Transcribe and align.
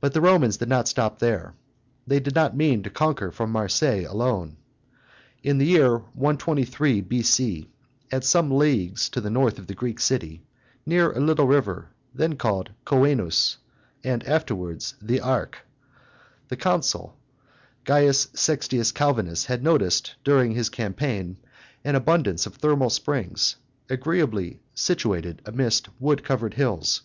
But 0.00 0.14
the 0.14 0.20
Romans 0.20 0.58
did 0.58 0.68
not 0.68 0.86
stop 0.86 1.18
there. 1.18 1.54
They 2.06 2.20
did 2.20 2.36
not 2.36 2.56
mean 2.56 2.84
to 2.84 2.88
conquer 2.90 3.32
for 3.32 3.48
Marseilles 3.48 4.06
alone. 4.06 4.58
In 5.42 5.58
the 5.58 5.66
year 5.66 5.98
123 5.98 7.00
B.C., 7.00 7.68
at 8.12 8.22
some 8.22 8.56
leagues 8.56 9.08
to 9.08 9.20
the 9.20 9.30
north 9.30 9.58
of 9.58 9.66
the 9.66 9.74
Greek 9.74 9.98
city, 9.98 10.44
near 10.86 11.10
a 11.10 11.18
little 11.18 11.48
river, 11.48 11.88
then 12.14 12.36
called 12.36 12.68
the 12.68 12.72
Coenus 12.84 13.56
and 14.04 14.24
nowadays 14.24 14.94
the 15.02 15.18
Arc, 15.20 15.66
the 16.46 16.56
consul 16.56 17.18
C. 17.88 18.12
Sextius 18.12 18.92
Calvinus 18.92 19.46
had 19.46 19.64
noticed, 19.64 20.14
during 20.22 20.52
his 20.52 20.68
campaign, 20.68 21.38
an 21.82 21.96
abundance 21.96 22.46
of 22.46 22.54
thermal 22.54 22.88
springs, 22.88 23.56
agreeably 23.90 24.60
situated 24.74 25.42
amidst 25.44 25.88
wood 25.98 26.22
covered 26.22 26.54
hills. 26.54 27.02